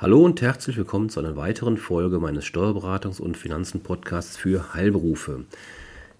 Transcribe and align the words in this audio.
Hallo 0.00 0.24
und 0.24 0.40
herzlich 0.42 0.76
willkommen 0.76 1.08
zu 1.08 1.18
einer 1.18 1.34
weiteren 1.34 1.76
Folge 1.76 2.20
meines 2.20 2.44
Steuerberatungs- 2.44 3.20
und 3.20 3.36
Finanzen-Podcasts 3.36 4.36
für 4.36 4.72
Heilberufe. 4.72 5.44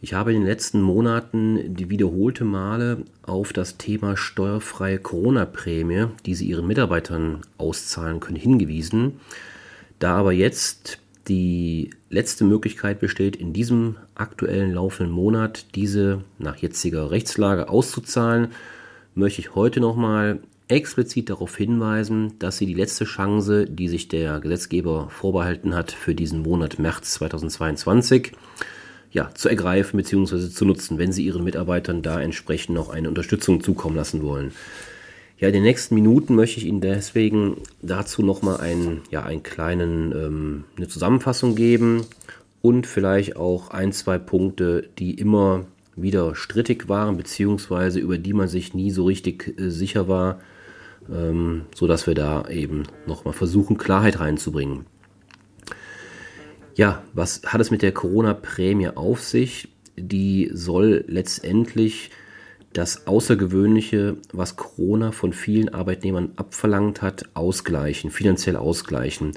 Ich 0.01 0.15
habe 0.15 0.35
in 0.35 0.41
den 0.41 0.49
letzten 0.49 0.83
Monaten 0.83 1.77
die 1.77 1.89
wiederholte 1.89 2.45
Male 2.45 3.05
auf 3.23 3.53
das 3.53 3.77
Thema 3.77 4.17
steuerfreie 4.17 4.99
Corona-Prämie, 4.99 6.07
die 6.27 6.35
Sie 6.35 6.49
Ihren 6.49 6.67
Mitarbeitern 6.67 7.43
auszahlen 7.57 8.19
können, 8.19 8.37
hingewiesen. 8.37 9.21
Da 10.01 10.17
aber 10.17 10.33
jetzt 10.33 10.99
die 11.29 11.91
letzte 12.11 12.43
Möglichkeit 12.43 12.99
besteht, 12.99 13.37
in 13.37 13.53
diesem 13.53 13.95
aktuellen 14.17 14.73
laufenden 14.73 15.15
Monat 15.15 15.67
diese 15.77 16.25
nach 16.39 16.57
jetziger 16.57 17.13
Rechtslage 17.13 17.69
auszuzahlen, 17.69 18.49
möchte 19.15 19.41
ich 19.41 19.55
heute 19.55 19.79
nochmal 19.79 20.41
explizit 20.69 21.31
darauf 21.31 21.57
hinweisen, 21.57 22.39
dass 22.39 22.59
sie 22.59 22.67
die 22.67 22.75
letzte 22.75 23.05
Chance, 23.05 23.67
die 23.67 23.89
sich 23.89 24.09
der 24.09 24.41
Gesetzgeber 24.41 25.09
vorbehalten 25.11 25.75
hat 25.75 25.93
für 25.93 26.15
diesen 26.15 26.43
Monat 26.43 26.79
März 26.79 27.15
2022, 27.15 28.33
ja, 29.11 29.31
zu 29.35 29.49
ergreifen 29.49 29.97
bzw. 29.97 30.51
zu 30.51 30.65
nutzen, 30.65 30.99
wenn 30.99 31.13
sie 31.13 31.25
ihren 31.25 31.45
Mitarbeitern 31.45 32.03
da 32.03 32.21
entsprechend 32.21 32.75
noch 32.75 32.91
eine 32.91 33.09
Unterstützung 33.09 33.63
zukommen 33.63 33.97
lassen 33.97 34.23
wollen. 34.23 34.53
Ja, 35.39 35.49
in 35.49 35.55
den 35.55 35.63
nächsten 35.63 35.95
Minuten 35.95 36.35
möchte 36.35 36.59
ich 36.59 36.67
Ihnen 36.67 36.81
deswegen 36.81 37.59
dazu 37.81 38.23
nochmal 38.23 38.61
einen, 38.61 39.03
ja, 39.11 39.23
einen 39.23 39.45
kleinen, 39.45 40.13
ähm, 40.13 40.65
eine 40.77 40.89
Zusammenfassung 40.89 41.55
geben 41.55 42.05
und 42.61 42.87
vielleicht 42.87 43.37
auch 43.37 43.71
ein, 43.71 43.93
zwei 43.93 44.19
Punkte, 44.19 44.89
die 44.99 45.15
immer 45.15 45.65
wieder 45.95 46.35
strittig 46.35 46.89
waren, 46.89 47.17
beziehungsweise 47.17 48.01
über 48.01 48.19
die 48.19 48.33
man 48.33 48.49
sich 48.49 48.75
nie 48.75 48.91
so 48.91 49.05
richtig 49.05 49.55
äh, 49.59 49.71
sicher 49.71 50.09
war, 50.09 50.41
ähm, 51.13 51.67
sodass 51.75 52.07
wir 52.07 52.15
da 52.15 52.49
eben 52.49 52.85
nochmal 53.07 53.35
versuchen, 53.35 53.79
Klarheit 53.79 54.21
reinzubringen. 54.21 54.87
Ja, 56.75 57.03
was 57.13 57.43
hat 57.45 57.61
es 57.61 57.71
mit 57.71 57.83
der 57.83 57.93
Corona-Prämie 57.93 58.91
auf 58.91 59.23
sich? 59.23 59.69
Die 59.97 60.51
soll 60.53 61.05
letztendlich 61.09 62.11
das 62.73 63.07
Außergewöhnliche, 63.07 64.19
was 64.33 64.57
Corona 64.57 65.11
von 65.11 65.33
vielen 65.33 65.71
Arbeitnehmern 65.71 66.33
abverlangt 66.37 67.03
hat, 67.03 67.25
ausgleichen, 67.35 68.11
finanziell 68.11 68.57
ausgleichen. 68.57 69.33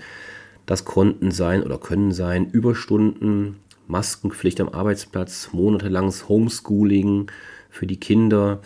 Das 0.65 0.85
konnten 0.85 1.31
sein 1.31 1.63
oder 1.63 1.79
können 1.79 2.11
sein 2.11 2.49
Überstunden, 2.51 3.57
Maskenpflicht 3.87 4.61
am 4.61 4.69
Arbeitsplatz, 4.69 5.49
monatelanges 5.51 6.29
Homeschooling 6.29 7.31
für 7.69 7.87
die 7.87 7.99
Kinder. 7.99 8.61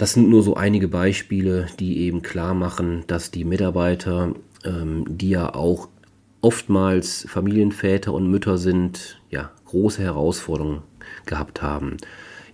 Das 0.00 0.14
sind 0.14 0.30
nur 0.30 0.42
so 0.42 0.54
einige 0.54 0.88
Beispiele, 0.88 1.66
die 1.78 1.98
eben 1.98 2.22
klar 2.22 2.54
machen, 2.54 3.04
dass 3.06 3.30
die 3.30 3.44
Mitarbeiter, 3.44 4.32
ähm, 4.64 5.04
die 5.06 5.28
ja 5.28 5.54
auch 5.54 5.90
oftmals 6.40 7.26
Familienväter 7.28 8.14
und 8.14 8.30
Mütter 8.30 8.56
sind, 8.56 9.20
ja, 9.28 9.50
große 9.66 10.02
Herausforderungen 10.02 10.80
gehabt 11.26 11.60
haben. 11.60 11.98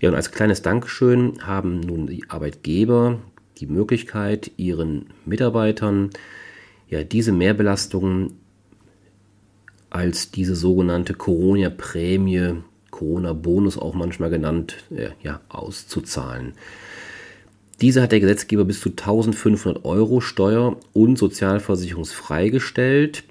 Ja, 0.01 0.09
und 0.09 0.17
als 0.17 0.33
kleines 0.33 0.63
Dankeschön 0.63 1.35
haben 1.47 1.79
nun 1.79 2.09
die 2.09 2.25
Arbeitgeber 2.29 3.21
die 3.59 3.69
Möglichkeit, 3.69 4.51
ihren 4.57 5.11
Mitarbeitern 5.25 6.11
ja 6.89 7.05
diese 7.05 7.31
Mehrbelastungen 7.31 8.41
als 9.89 10.33
diese 10.33 10.57
sogenannte 10.57 11.15
Corona-Prämie, 11.15 12.55
Corona-Bonus 12.91 13.79
auch 13.79 13.95
manchmal 13.95 14.31
genannt, 14.31 14.79
äh, 14.91 15.11
ja, 15.23 15.43
auszuzahlen. 15.49 16.55
Diese 17.81 18.03
hat 18.03 18.13
der 18.13 18.21
Gesetzgeber 18.21 18.65
bis 18.65 18.81
zu 18.81 18.91
1500 18.91 19.85
Euro 19.85 20.21
steuer- 20.21 20.79
und 20.95 21.19
sozialversicherungsfrei 21.19 22.49
gestellt, 22.49 23.25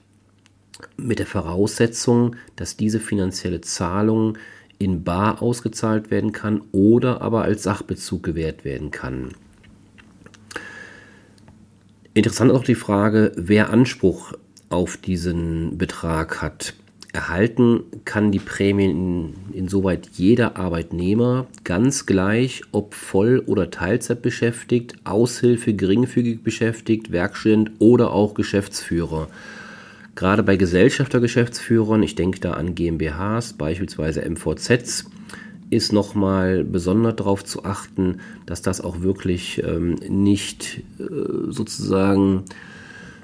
mit 0.98 1.20
der 1.20 1.26
Voraussetzung, 1.26 2.36
dass 2.56 2.78
diese 2.78 3.00
finanzielle 3.00 3.62
Zahlung 3.62 4.38
in 4.78 5.04
Bar 5.04 5.42
ausgezahlt 5.42 6.12
werden 6.12 6.32
kann 6.32 6.62
oder 6.72 7.22
aber 7.22 7.44
als 7.44 7.64
Sachbezug 7.64 8.24
gewährt 8.24 8.66
werden 8.66 8.92
kann. 8.92 9.30
Interessant 12.14 12.52
ist 12.52 12.58
auch 12.58 12.64
die 12.64 12.76
Frage, 12.76 13.32
wer 13.36 13.72
Anspruch 13.72 14.34
auf 14.70 14.98
diesen 14.98 15.78
Betrag 15.78 16.42
hat. 16.42 16.74
Erhalten 17.16 17.84
kann 18.04 18.34
die 18.34 18.40
Prämien 18.40 19.34
insoweit 19.54 20.10
jeder 20.16 20.58
Arbeitnehmer, 20.58 21.48
ganz 21.64 22.06
gleich, 22.06 22.62
ob 22.74 22.94
Voll- 22.94 23.42
oder 23.46 23.72
Teilzeit 23.72 24.22
beschäftigt, 24.22 24.96
Aushilfe, 25.06 25.74
geringfügig 25.74 26.44
beschäftigt, 26.44 27.14
Werkstudent 27.14 27.72
oder 27.80 28.12
auch 28.12 28.34
Geschäftsführer. 28.34 29.30
Gerade 30.16 30.44
bei 30.44 30.58
Gesellschaftergeschäftsführern, 30.58 32.04
ich 32.04 32.16
denke 32.16 32.42
da 32.42 32.52
an 32.52 32.76
GmbHs, 32.76 33.54
beispielsweise 33.54 34.22
MVZs, 34.30 35.06
ist 35.70 35.94
nochmal 35.94 36.66
besonders 36.66 37.16
darauf 37.16 37.46
zu 37.46 37.64
achten, 37.64 38.20
dass 38.46 38.62
das 38.62 38.82
auch 38.82 39.02
wirklich 39.02 39.64
ähm, 39.64 39.96
nicht 40.10 40.84
äh, 41.00 41.04
sozusagen, 41.50 42.44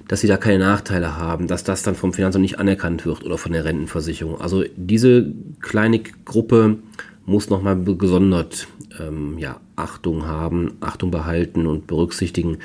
dass 0.07 0.21
sie 0.21 0.27
da 0.27 0.37
keine 0.37 0.59
Nachteile 0.59 1.17
haben, 1.17 1.47
dass 1.47 1.63
das 1.63 1.83
dann 1.83 1.95
vom 1.95 2.13
Finanzamt 2.13 2.41
nicht 2.43 2.59
anerkannt 2.59 3.05
wird 3.05 3.23
oder 3.23 3.37
von 3.37 3.51
der 3.53 3.65
Rentenversicherung. 3.65 4.41
Also 4.41 4.63
diese 4.75 5.31
kleine 5.61 5.99
Gruppe 5.99 6.77
muss 7.25 7.49
nochmal 7.49 7.81
gesondert 7.83 8.67
ähm, 8.99 9.37
ja, 9.37 9.59
Achtung 9.75 10.25
haben, 10.25 10.73
Achtung 10.81 11.11
behalten 11.11 11.67
und 11.67 11.87
berücksichtigen, 11.87 12.57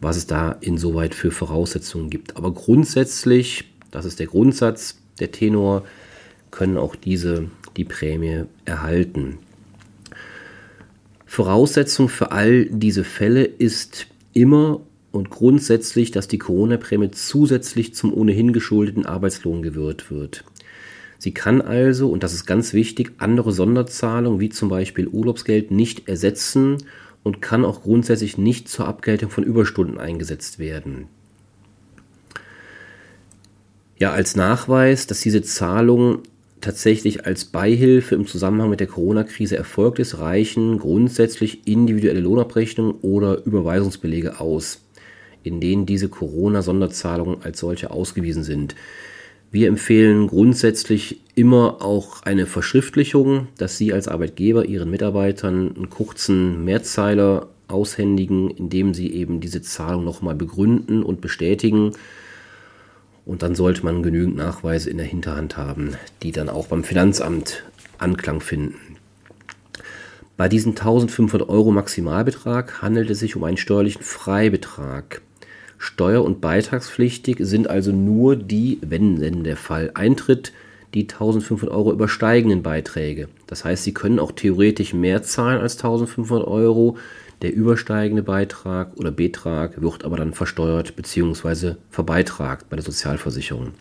was 0.00 0.16
es 0.16 0.26
da 0.26 0.52
insoweit 0.60 1.14
für 1.14 1.30
Voraussetzungen 1.30 2.10
gibt. 2.10 2.36
Aber 2.36 2.52
grundsätzlich 2.52 3.72
das 3.92 4.06
ist 4.06 4.18
der 4.18 4.26
Grundsatz, 4.26 4.98
der 5.20 5.30
Tenor, 5.30 5.84
können 6.50 6.76
auch 6.76 6.96
diese 6.96 7.48
die 7.76 7.84
Prämie 7.84 8.44
erhalten. 8.64 9.38
Voraussetzung 11.26 12.08
für 12.08 12.32
all 12.32 12.66
diese 12.66 13.04
Fälle 13.04 13.44
ist 13.44 14.06
immer 14.34 14.80
und 15.12 15.30
grundsätzlich, 15.30 16.10
dass 16.10 16.26
die 16.26 16.38
Corona-Prämie 16.38 17.10
zusätzlich 17.10 17.94
zum 17.94 18.12
ohnehin 18.12 18.52
geschuldeten 18.52 19.06
Arbeitslohn 19.06 19.62
gewährt 19.62 20.10
wird. 20.10 20.44
Sie 21.18 21.32
kann 21.32 21.60
also, 21.60 22.10
und 22.10 22.24
das 22.24 22.32
ist 22.32 22.46
ganz 22.46 22.72
wichtig, 22.72 23.12
andere 23.18 23.52
Sonderzahlungen 23.52 24.40
wie 24.40 24.48
zum 24.48 24.68
Beispiel 24.68 25.06
Urlaubsgeld 25.06 25.70
nicht 25.70 26.08
ersetzen 26.08 26.78
und 27.22 27.40
kann 27.40 27.64
auch 27.64 27.82
grundsätzlich 27.82 28.38
nicht 28.38 28.68
zur 28.68 28.88
Abgeltung 28.88 29.30
von 29.30 29.44
Überstunden 29.44 29.98
eingesetzt 29.98 30.58
werden. 30.58 31.06
Ja, 33.98 34.10
als 34.10 34.34
Nachweis, 34.34 35.06
dass 35.06 35.20
diese 35.20 35.42
Zahlung 35.42 36.22
tatsächlich 36.60 37.24
als 37.26 37.44
Beihilfe 37.44 38.14
im 38.16 38.26
Zusammenhang 38.26 38.70
mit 38.70 38.80
der 38.80 38.88
Corona-Krise 38.88 39.56
erfolgt 39.56 40.00
ist, 40.00 40.18
reichen 40.18 40.78
grundsätzlich 40.78 41.66
individuelle 41.68 42.20
Lohnabrechnungen 42.20 42.94
oder 43.02 43.44
Überweisungsbelege 43.44 44.40
aus, 44.40 44.80
in 45.44 45.60
denen 45.60 45.86
diese 45.86 46.08
Corona-Sonderzahlungen 46.08 47.42
als 47.42 47.60
solche 47.60 47.90
ausgewiesen 47.90 48.42
sind. 48.42 48.74
Wir 49.50 49.68
empfehlen 49.68 50.28
grundsätzlich 50.28 51.20
immer 51.34 51.82
auch 51.82 52.22
eine 52.22 52.46
Verschriftlichung, 52.46 53.48
dass 53.58 53.76
Sie 53.76 53.92
als 53.92 54.08
Arbeitgeber 54.08 54.64
Ihren 54.64 54.90
Mitarbeitern 54.90 55.76
einen 55.76 55.90
kurzen 55.90 56.64
Mehrzeiler 56.64 57.48
aushändigen, 57.68 58.50
indem 58.50 58.94
Sie 58.94 59.12
eben 59.12 59.40
diese 59.40 59.62
Zahlung 59.62 60.04
nochmal 60.04 60.34
begründen 60.34 61.02
und 61.02 61.20
bestätigen 61.20 61.92
und 63.24 63.42
dann 63.42 63.54
sollte 63.54 63.84
man 63.84 64.02
genügend 64.02 64.36
Nachweise 64.36 64.90
in 64.90 64.96
der 64.96 65.06
Hinterhand 65.06 65.56
haben, 65.56 65.96
die 66.22 66.32
dann 66.32 66.48
auch 66.48 66.66
beim 66.66 66.84
Finanzamt 66.84 67.64
Anklang 67.98 68.40
finden. 68.40 68.96
Bei 70.36 70.48
diesem 70.48 70.72
1500 70.72 71.48
Euro 71.48 71.70
Maximalbetrag 71.70 72.82
handelt 72.82 73.10
es 73.10 73.20
sich 73.20 73.36
um 73.36 73.44
einen 73.44 73.58
steuerlichen 73.58 74.02
Freibetrag. 74.02 75.22
Steuer- 75.82 76.22
und 76.22 76.40
beitragspflichtig 76.40 77.38
sind 77.40 77.68
also 77.68 77.90
nur 77.90 78.36
die, 78.36 78.78
wenn 78.82 79.16
denn 79.16 79.42
der 79.42 79.56
Fall 79.56 79.90
eintritt, 79.94 80.52
die 80.94 81.08
1500 81.08 81.74
Euro 81.76 81.92
übersteigenden 81.92 82.62
Beiträge. 82.62 83.28
Das 83.48 83.64
heißt, 83.64 83.82
Sie 83.82 83.92
können 83.92 84.20
auch 84.20 84.30
theoretisch 84.30 84.94
mehr 84.94 85.24
zahlen 85.24 85.60
als 85.60 85.74
1500 85.78 86.46
Euro, 86.46 86.98
der 87.42 87.52
übersteigende 87.52 88.22
Beitrag 88.22 88.96
oder 88.96 89.10
Betrag 89.10 89.82
wird 89.82 90.04
aber 90.04 90.16
dann 90.16 90.34
versteuert 90.34 90.94
bzw. 90.94 91.74
verbeitragt 91.90 92.66
bei 92.70 92.76
der 92.76 92.84
Sozialversicherung. 92.84 93.72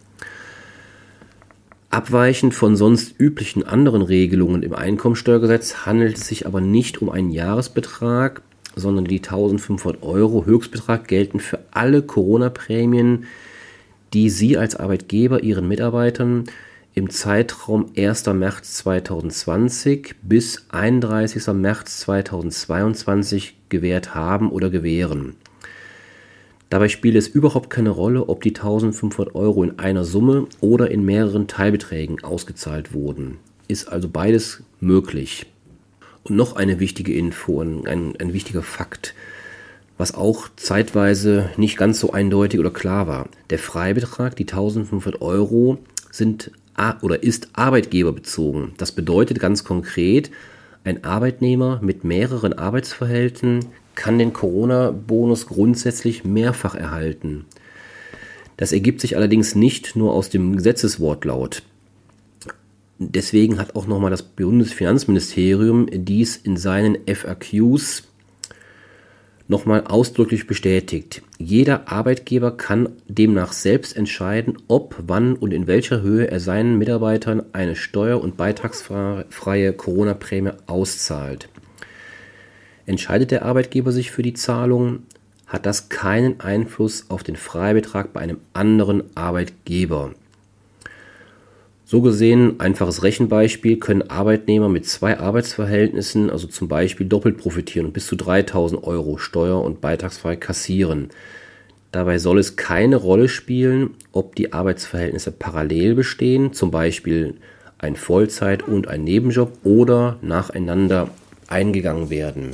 Abweichend 1.92 2.56
von 2.56 2.75
sonst 2.75 3.13
üblichen 3.19 3.62
anderen 3.63 4.01
Regelungen 4.01 4.63
im 4.63 4.74
Einkommensteuergesetz 4.74 5.86
handelt 5.86 6.18
es 6.18 6.27
sich 6.27 6.47
aber 6.47 6.62
nicht 6.62 7.00
um 7.00 7.12
einen 7.12 7.30
Jahresbetrag, 7.30 8.42
sondern 8.75 9.06
die 9.06 9.18
1500 9.18 10.03
Euro 10.03 10.45
Höchstbetrag 10.45 11.07
gelten 11.07 11.39
für 11.39 11.59
alle 11.71 12.01
Corona-Prämien, 12.01 13.25
die 14.13 14.29
Sie 14.29 14.57
als 14.57 14.75
Arbeitgeber 14.75 15.44
Ihren 15.44 15.68
Mitarbeitern 15.68 16.45
im 16.94 17.09
Zeitraum 17.09 17.91
1. 17.95 18.25
März 18.27 18.73
2020 18.75 20.15
bis 20.23 20.65
31. 20.69 21.47
März 21.53 22.00
2022 22.01 23.56
gewährt 23.69 24.13
haben 24.13 24.51
oder 24.51 24.69
gewähren. 24.69 25.35
Dabei 26.69 26.88
spielt 26.88 27.15
es 27.15 27.27
überhaupt 27.27 27.69
keine 27.69 27.89
Rolle, 27.89 28.29
ob 28.29 28.44
die 28.44 28.56
1500 28.56 29.35
Euro 29.35 29.63
in 29.63 29.79
einer 29.79 30.06
Summe 30.06 30.47
oder 30.62 30.89
in 30.89 31.03
mehreren 31.03 31.47
Teilbeträgen 31.47 32.23
ausgezahlt 32.23 32.94
wurden. 32.94 33.38
Ist 33.68 33.88
also 33.88 34.09
beides 34.09 34.63
möglich. 34.79 35.45
Und 36.23 36.35
noch 36.35 36.56
eine 36.56 36.79
wichtige 36.79 37.13
Info, 37.13 37.62
ein, 37.62 37.85
ein 37.88 38.33
wichtiger 38.33 38.62
Fakt, 38.62 39.15
was 39.97 40.13
auch 40.13 40.50
zeitweise 40.56 41.50
nicht 41.57 41.77
ganz 41.77 42.00
so 42.00 42.12
eindeutig 42.12 42.59
oder 42.59 42.71
klar 42.71 43.07
war. 43.07 43.27
Der 43.50 43.59
Freibetrag, 43.59 44.35
die 44.35 44.44
1500 44.44 45.21
Euro, 45.21 45.79
sind 46.12 46.51
oder 47.01 47.21
ist 47.21 47.50
arbeitgeberbezogen. 47.53 48.73
Das 48.77 48.91
bedeutet 48.91 49.39
ganz 49.39 49.63
konkret, 49.63 50.31
ein 50.83 51.03
Arbeitnehmer 51.03 51.79
mit 51.83 52.03
mehreren 52.03 52.53
Arbeitsverhältnissen 52.53 53.65
kann 53.94 54.18
den 54.18 54.33
Corona-Bonus 54.33 55.45
grundsätzlich 55.45 56.23
mehrfach 56.23 56.73
erhalten. 56.73 57.45
Das 58.57 58.71
ergibt 58.71 59.01
sich 59.01 59.15
allerdings 59.15 59.53
nicht 59.53 59.95
nur 59.95 60.13
aus 60.13 60.29
dem 60.29 60.56
Gesetzeswortlaut. 60.56 61.63
Deswegen 63.03 63.57
hat 63.57 63.75
auch 63.75 63.88
nochmal 63.88 64.12
das 64.12 64.21
Bundesfinanzministerium 64.21 65.88
dies 65.92 66.38
in 66.38 66.56
seinen 66.56 67.00
FAQs 67.07 68.03
nochmal 69.48 69.86
ausdrücklich 69.88 70.45
bestätigt. 70.45 71.24
Jeder 71.39 71.92
Arbeitgeber 71.92 72.56
kann 72.56 72.89
demnach 73.07 73.53
selbst 73.53 73.98
entscheiden, 73.98 74.59
ob, 74.68 74.95
wann 75.07 75.33
und 75.33 75.51
in 75.51 75.65
welcher 75.65 76.03
Höhe 76.03 76.30
er 76.30 76.39
seinen 76.39 76.77
Mitarbeitern 76.77 77.42
eine 77.53 77.75
steuer- 77.75 78.21
und 78.21 78.38
beitragsfreie 78.38 79.74
Corona-Prämie 79.74 80.51
auszahlt. 80.68 81.50
Entscheidet 82.86 83.31
der 83.31 83.45
Arbeitgeber 83.45 83.92
sich 83.92 84.12
für 84.12 84.21
die 84.21 84.36
Zahlung, 84.36 85.07
hat 85.47 85.65
das 85.65 85.89
keinen 85.89 86.39
Einfluss 86.39 87.06
auf 87.09 87.24
den 87.24 87.36
Freibetrag 87.36 88.13
bei 88.13 88.19
einem 88.19 88.38
anderen 88.54 89.06
Arbeitgeber. 89.15 90.13
So 91.92 92.00
gesehen, 92.00 92.62
einfaches 92.62 93.04
Rechenbeispiel, 93.04 93.76
können 93.76 94.10
Arbeitnehmer 94.10 94.70
mit 94.70 94.86
zwei 94.86 95.20
Arbeitsverhältnissen, 95.20 96.30
also 96.30 96.48
zum 96.48 96.70
Beispiel 96.70 97.06
doppelt 97.06 97.38
profitieren 97.38 97.88
und 97.88 97.92
bis 97.92 98.08
zu 98.08 98.16
3000 98.16 98.82
Euro 98.86 99.18
steuer- 99.18 99.62
und 99.62 99.82
beitragsfrei 99.82 100.38
kassieren. 100.38 101.10
Dabei 101.92 102.18
soll 102.18 102.40
es 102.40 102.56
keine 102.56 102.96
Rolle 102.96 103.28
spielen, 103.28 103.90
ob 104.14 104.36
die 104.36 104.54
Arbeitsverhältnisse 104.54 105.34
parallel 105.34 105.96
bestehen, 105.96 106.54
zum 106.54 106.72
Beispiel 106.72 107.34
ein 107.78 107.98
Vollzeit- 107.98 108.66
und 108.66 108.88
ein 108.88 109.04
Nebenjob 109.04 109.52
oder 109.66 110.18
nacheinander 110.22 111.10
eingegangen 111.50 112.10
werden. 112.10 112.52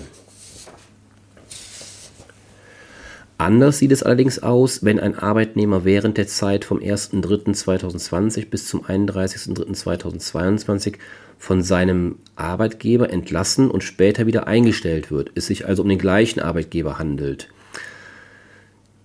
Anders 3.38 3.78
sieht 3.78 3.92
es 3.92 4.01
allerdings 4.01 4.39
aus, 4.39 4.84
wenn 4.84 5.00
ein 5.00 5.13
Arbeitnehmer 5.13 5.86
während 5.86 6.18
der 6.18 6.25
Zeit 6.25 6.66
vom 6.66 6.80
1.3.2020 6.80 8.50
bis 8.50 8.68
zum 8.68 8.84
31.3.2022 8.84 10.95
von 11.38 11.62
seinem 11.62 12.16
Arbeitgeber 12.36 13.12
entlassen 13.12 13.69
und 13.69 13.84
später 13.84 14.25
wieder 14.25 14.48
eingestellt 14.48 15.12
wird, 15.12 15.30
es 15.36 15.45
sich 15.45 15.68
also 15.68 15.84
um 15.84 15.89
den 15.89 16.00
gleichen 16.00 16.39
Arbeitgeber 16.39 16.98
handelt. 16.98 17.50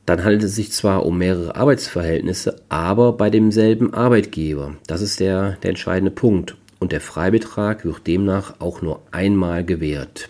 Dann 0.07 0.25
handelt 0.25 0.45
es 0.45 0.57
sich 0.57 0.73
zwar 0.73 1.05
um 1.05 1.19
mehrere 1.19 1.55
Arbeitsverhältnisse, 1.55 2.57
aber 2.71 3.13
bei 3.13 3.29
demselben 3.29 3.93
Arbeitgeber. 3.93 4.77
Das 4.87 5.03
ist 5.03 5.21
der, 5.21 5.59
der 5.63 5.69
entscheidende 5.71 6.11
Punkt. 6.11 6.57
Und 6.81 6.91
der 6.91 7.03
Freibetrag 7.03 7.85
wird 7.85 8.07
demnach 8.07 8.61
auch 8.61 8.81
nur 8.83 9.03
einmal 9.13 9.65
gewährt. 9.65 10.29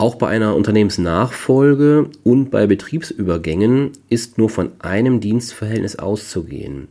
Auch 0.00 0.14
bei 0.14 0.28
einer 0.28 0.54
Unternehmensnachfolge 0.54 2.08
und 2.22 2.52
bei 2.52 2.68
Betriebsübergängen 2.68 3.90
ist 4.08 4.38
nur 4.38 4.48
von 4.48 4.70
einem 4.78 5.18
Dienstverhältnis 5.18 5.96
auszugehen. 5.96 6.86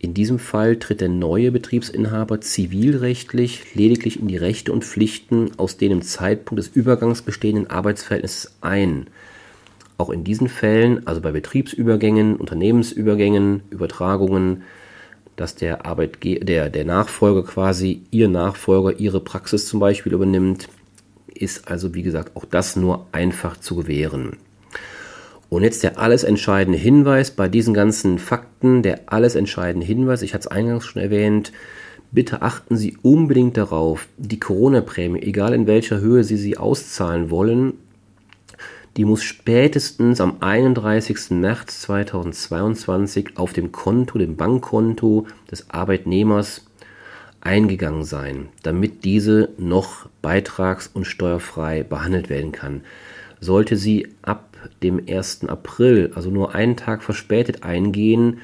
In 0.00 0.14
diesem 0.14 0.40
Fall 0.40 0.76
tritt 0.76 1.00
der 1.00 1.10
neue 1.10 1.52
Betriebsinhaber 1.52 2.40
zivilrechtlich 2.40 3.76
lediglich 3.76 4.18
in 4.18 4.26
die 4.26 4.36
Rechte 4.36 4.72
und 4.72 4.84
Pflichten 4.84 5.52
aus 5.58 5.76
den 5.76 5.92
im 5.92 6.02
Zeitpunkt 6.02 6.58
des 6.58 6.74
Übergangs 6.74 7.22
bestehenden 7.22 7.70
Arbeitsverhältnisses 7.70 8.56
ein. 8.62 9.06
Auch 9.96 10.10
in 10.10 10.24
diesen 10.24 10.48
Fällen, 10.48 11.06
also 11.06 11.20
bei 11.20 11.30
Betriebsübergängen, 11.30 12.34
Unternehmensübergängen, 12.34 13.62
Übertragungen, 13.70 14.62
dass 15.36 15.54
der, 15.54 15.86
Arbeitge 15.86 16.40
der, 16.40 16.68
der 16.68 16.84
Nachfolger 16.84 17.44
quasi, 17.44 18.02
ihr 18.10 18.28
Nachfolger 18.28 18.98
ihre 18.98 19.20
Praxis 19.20 19.68
zum 19.68 19.78
Beispiel 19.78 20.14
übernimmt, 20.14 20.68
ist 21.34 21.68
also, 21.68 21.94
wie 21.94 22.02
gesagt, 22.02 22.36
auch 22.36 22.44
das 22.44 22.76
nur 22.76 23.06
einfach 23.12 23.56
zu 23.56 23.76
gewähren. 23.76 24.36
Und 25.48 25.64
jetzt 25.64 25.82
der 25.82 25.98
alles 25.98 26.22
entscheidende 26.22 26.78
Hinweis 26.78 27.32
bei 27.32 27.48
diesen 27.48 27.74
ganzen 27.74 28.18
Fakten, 28.18 28.82
der 28.82 29.00
alles 29.06 29.34
entscheidende 29.34 29.86
Hinweis, 29.86 30.22
ich 30.22 30.32
hatte 30.32 30.42
es 30.42 30.46
eingangs 30.46 30.86
schon 30.86 31.02
erwähnt, 31.02 31.52
bitte 32.12 32.42
achten 32.42 32.76
Sie 32.76 32.96
unbedingt 33.02 33.56
darauf, 33.56 34.06
die 34.16 34.38
Corona-Prämie, 34.38 35.22
egal 35.22 35.52
in 35.54 35.66
welcher 35.66 35.98
Höhe 36.00 36.22
Sie 36.22 36.36
sie 36.36 36.56
auszahlen 36.56 37.30
wollen, 37.30 37.74
die 38.96 39.04
muss 39.04 39.22
spätestens 39.22 40.20
am 40.20 40.36
31. 40.40 41.30
März 41.30 41.82
2022 41.82 43.36
auf 43.36 43.52
dem 43.52 43.72
Konto, 43.72 44.18
dem 44.18 44.36
Bankkonto 44.36 45.26
des 45.50 45.70
Arbeitnehmers 45.70 46.66
eingegangen 47.40 48.04
sein, 48.04 48.48
damit 48.62 49.04
diese 49.04 49.50
noch 49.58 50.08
beitrags- 50.22 50.90
und 50.92 51.06
steuerfrei 51.06 51.82
behandelt 51.82 52.28
werden 52.28 52.52
kann. 52.52 52.82
Sollte 53.40 53.76
sie 53.76 54.08
ab 54.22 54.56
dem 54.82 55.02
1. 55.08 55.48
April, 55.48 56.12
also 56.14 56.30
nur 56.30 56.54
einen 56.54 56.76
Tag 56.76 57.02
verspätet 57.02 57.62
eingehen, 57.62 58.38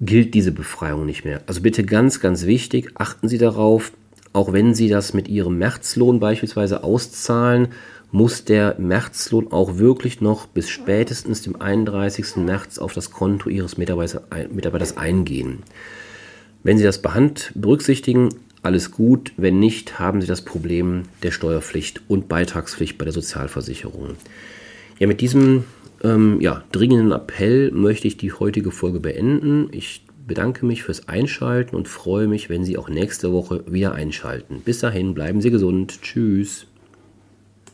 gilt 0.00 0.34
diese 0.34 0.52
Befreiung 0.52 1.06
nicht 1.06 1.24
mehr. 1.24 1.40
Also 1.46 1.62
bitte 1.62 1.84
ganz, 1.84 2.20
ganz 2.20 2.44
wichtig, 2.44 2.90
achten 2.96 3.28
Sie 3.28 3.38
darauf, 3.38 3.92
auch 4.34 4.52
wenn 4.52 4.74
Sie 4.74 4.90
das 4.90 5.14
mit 5.14 5.28
Ihrem 5.28 5.56
Märzlohn 5.56 6.20
beispielsweise 6.20 6.84
auszahlen, 6.84 7.68
muss 8.12 8.44
der 8.44 8.76
Märzlohn 8.78 9.50
auch 9.50 9.78
wirklich 9.78 10.20
noch 10.20 10.46
bis 10.46 10.68
spätestens 10.68 11.42
dem 11.42 11.60
31. 11.60 12.36
März 12.36 12.78
auf 12.78 12.92
das 12.92 13.10
Konto 13.10 13.48
Ihres 13.48 13.78
Mitarbeiters 13.78 14.96
eingehen. 14.98 15.62
Wenn 16.66 16.78
Sie 16.78 16.82
das 16.82 17.00
Behand 17.00 17.52
berücksichtigen, 17.54 18.30
alles 18.64 18.90
gut. 18.90 19.32
Wenn 19.36 19.60
nicht, 19.60 20.00
haben 20.00 20.20
Sie 20.20 20.26
das 20.26 20.42
Problem 20.42 21.04
der 21.22 21.30
Steuerpflicht 21.30 22.00
und 22.08 22.26
Beitragspflicht 22.26 22.98
bei 22.98 23.04
der 23.04 23.14
Sozialversicherung. 23.14 24.16
Ja, 24.98 25.06
mit 25.06 25.20
diesem 25.20 25.62
ähm, 26.02 26.40
ja, 26.40 26.64
dringenden 26.72 27.12
Appell 27.12 27.70
möchte 27.70 28.08
ich 28.08 28.16
die 28.16 28.32
heutige 28.32 28.72
Folge 28.72 28.98
beenden. 28.98 29.68
Ich 29.70 30.02
bedanke 30.26 30.66
mich 30.66 30.82
fürs 30.82 31.06
Einschalten 31.06 31.76
und 31.76 31.86
freue 31.86 32.26
mich, 32.26 32.50
wenn 32.50 32.64
Sie 32.64 32.76
auch 32.76 32.88
nächste 32.88 33.32
Woche 33.32 33.62
wieder 33.72 33.92
einschalten. 33.92 34.60
Bis 34.64 34.80
dahin, 34.80 35.14
bleiben 35.14 35.40
Sie 35.40 35.52
gesund. 35.52 36.02
Tschüss. 36.02 36.66